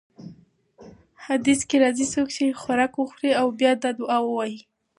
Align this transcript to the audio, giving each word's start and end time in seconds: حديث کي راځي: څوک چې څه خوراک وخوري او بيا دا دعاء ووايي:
حديث 1.25 1.59
کي 1.69 1.75
راځي: 1.83 2.05
څوک 2.13 2.27
چې 2.35 2.43
څه 2.51 2.57
خوراک 2.61 2.93
وخوري 2.95 3.31
او 3.41 3.47
بيا 3.59 3.71
دا 3.83 3.89
دعاء 3.99 4.21
ووايي: 4.25 4.59